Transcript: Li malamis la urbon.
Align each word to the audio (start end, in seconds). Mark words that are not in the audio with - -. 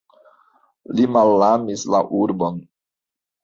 Li 0.95 1.05
malamis 1.19 1.87
la 1.97 2.03
urbon. 2.25 2.61